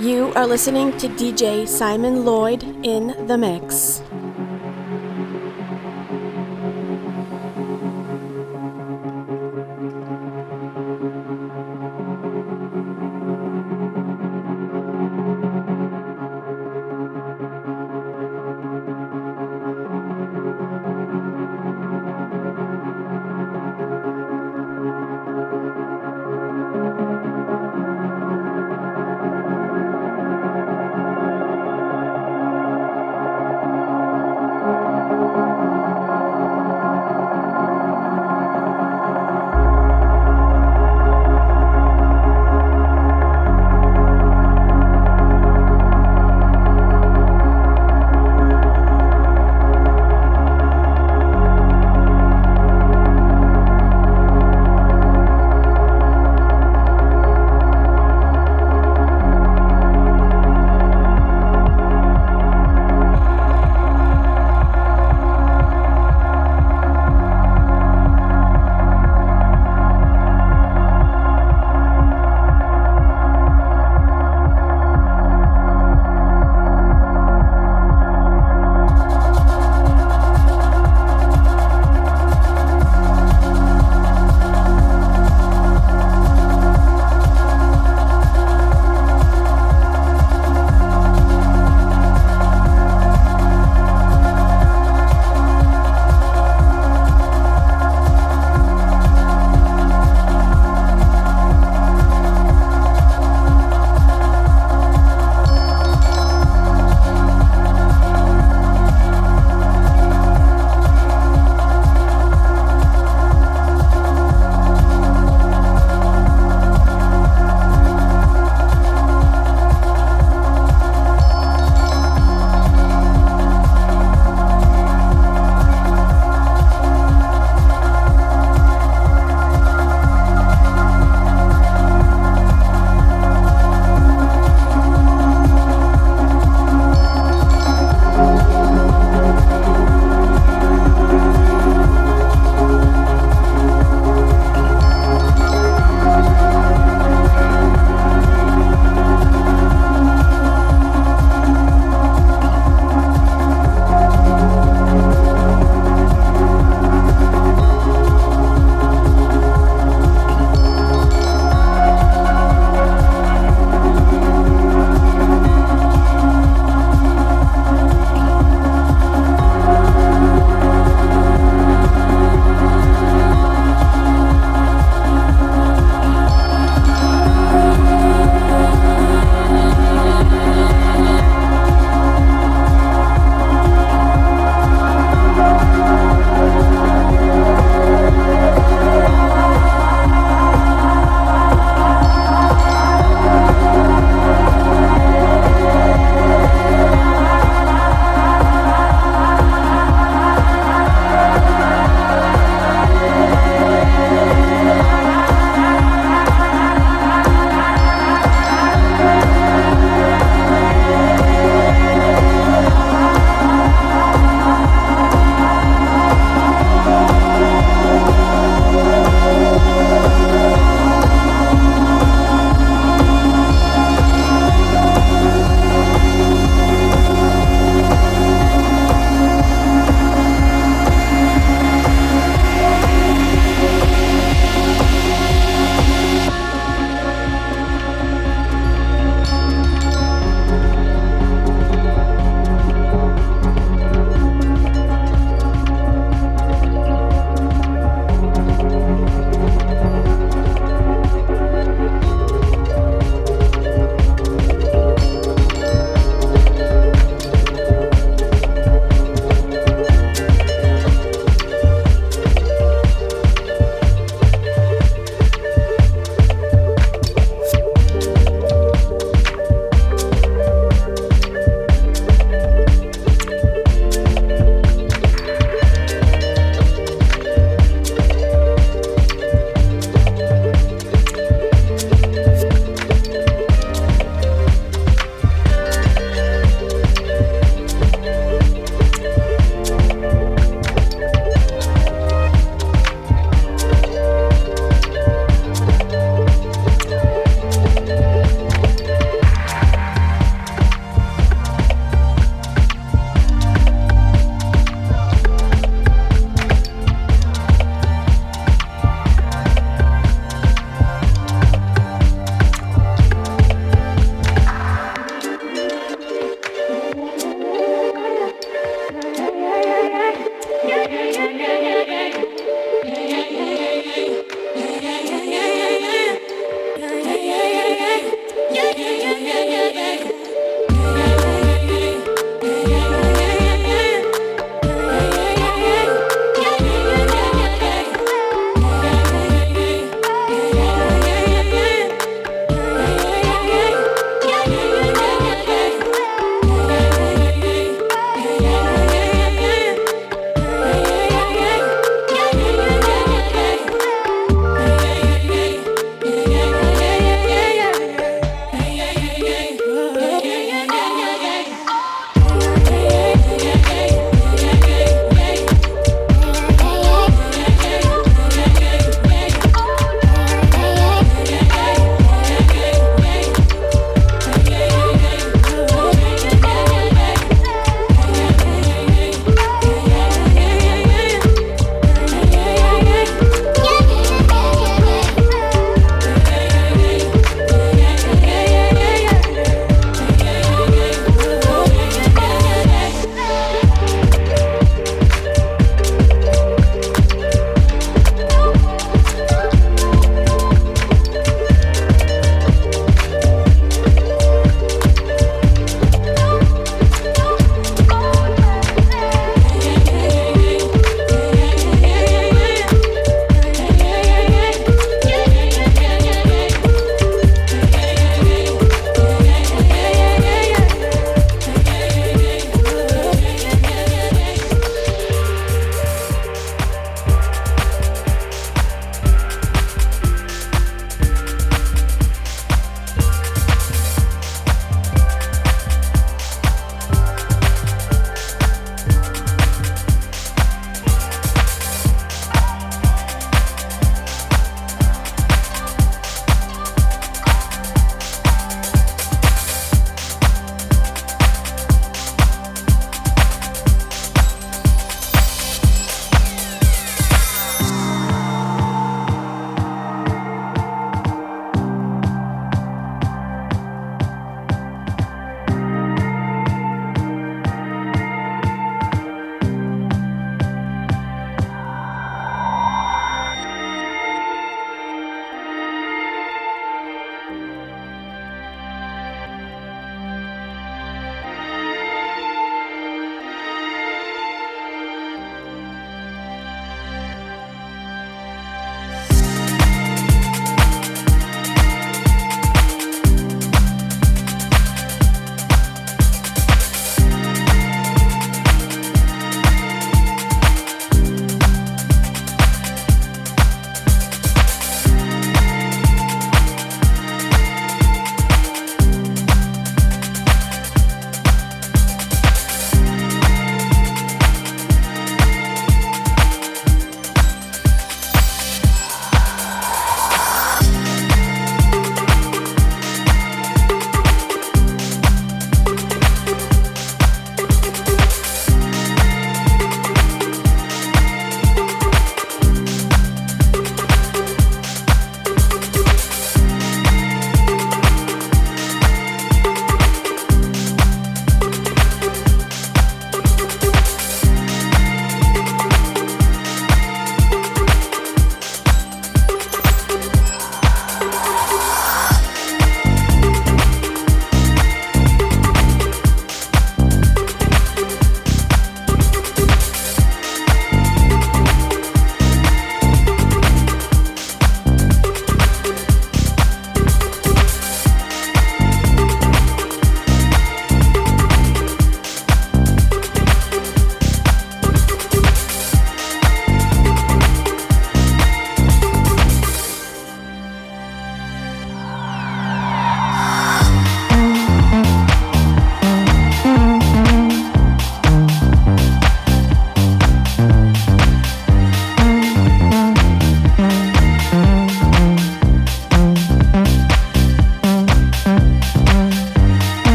[0.00, 4.02] You are listening to DJ Simon Lloyd in the mix.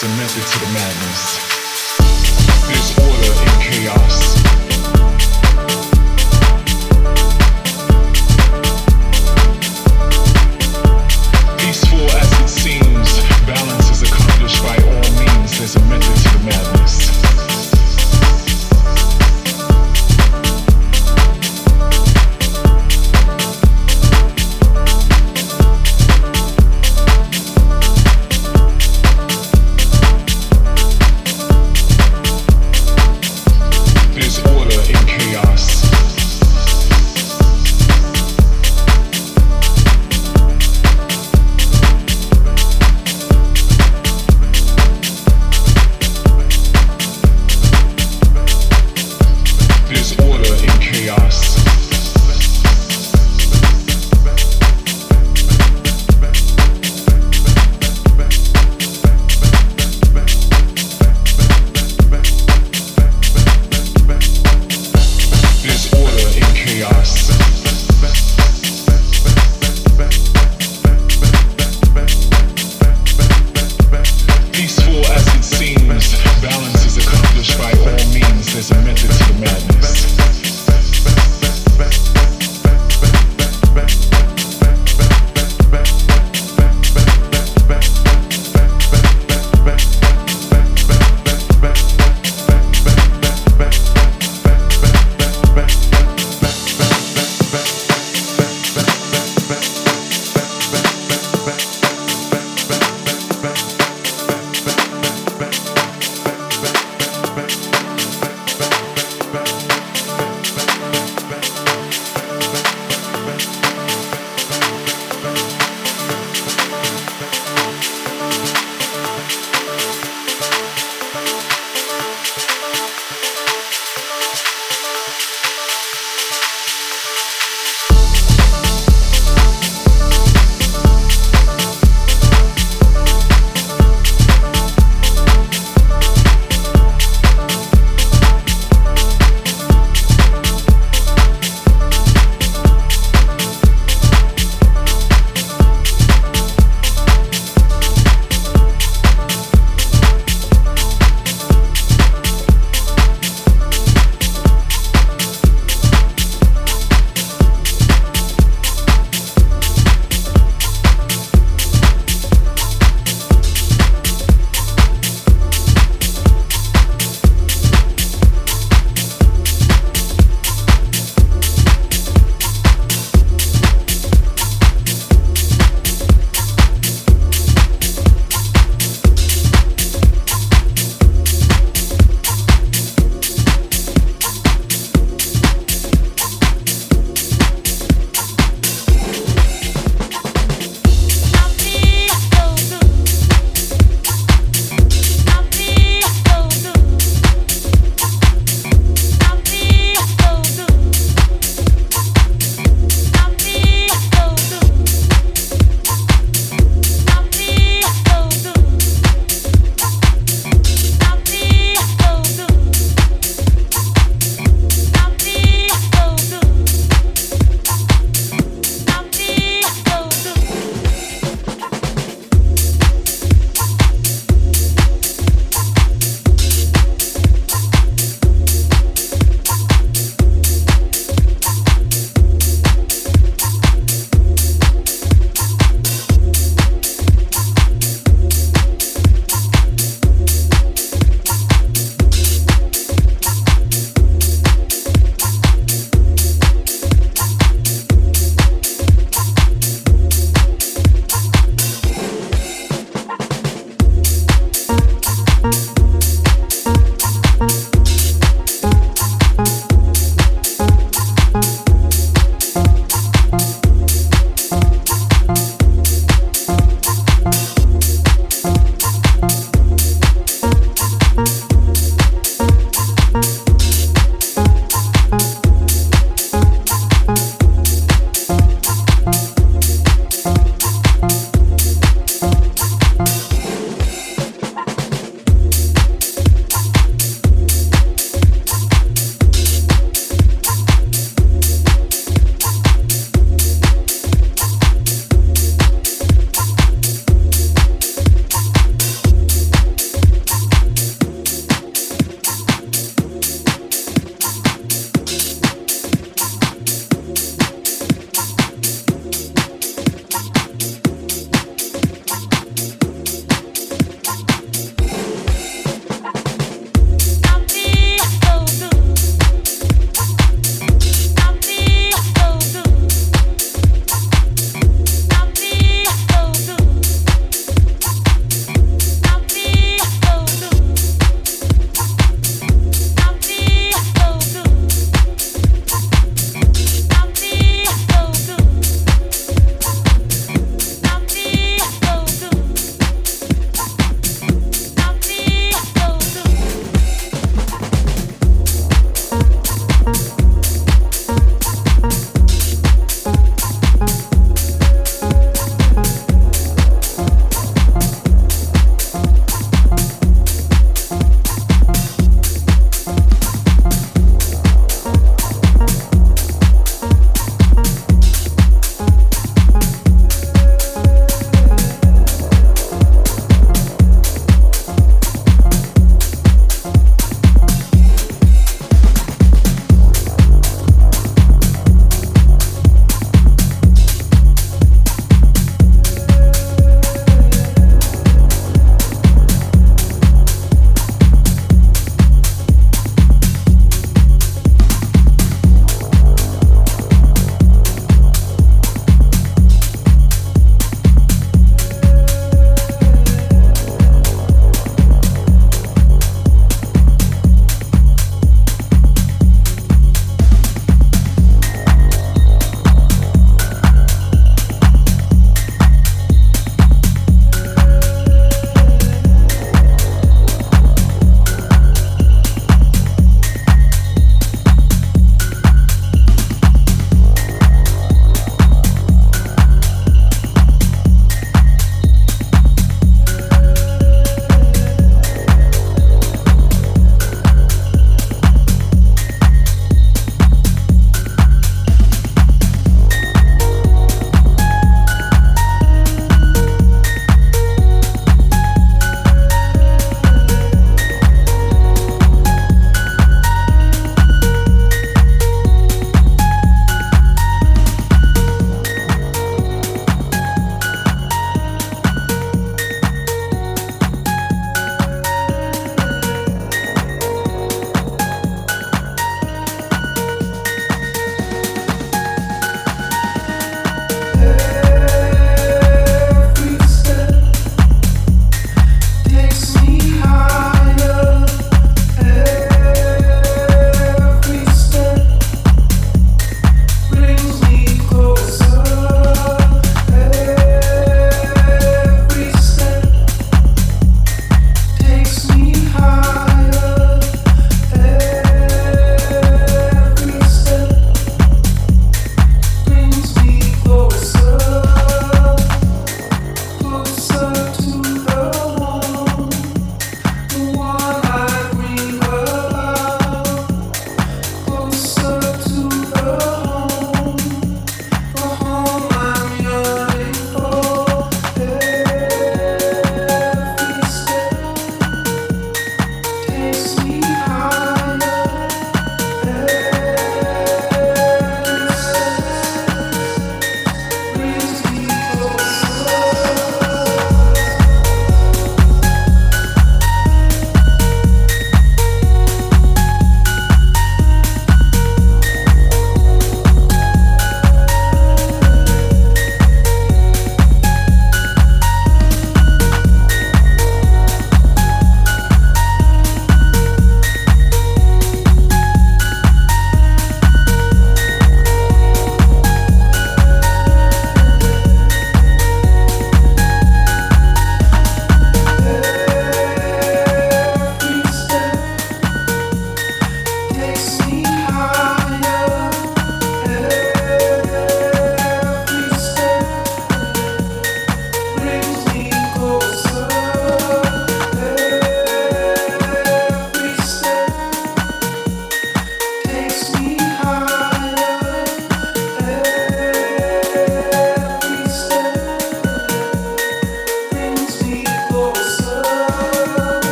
[0.00, 1.37] There's a method to the madness.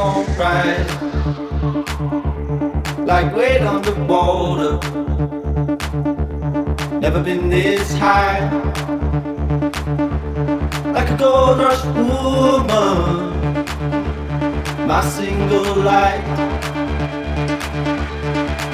[0.00, 0.86] Loving gone right.
[3.06, 4.78] Like weight underwater,
[7.00, 8.40] never been this high.
[10.92, 13.32] Like a gold rush woman,
[14.86, 16.24] my single light.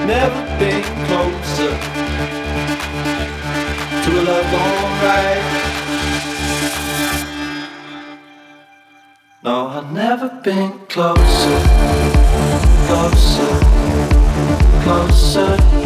[0.06, 1.74] Never been closer
[4.02, 5.55] to a love gone
[9.86, 11.60] I've never been closer,
[12.88, 13.52] closer,
[14.82, 15.85] closer,